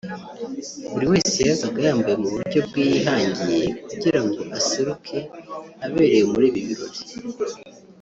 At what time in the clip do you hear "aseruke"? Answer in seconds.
4.57-5.17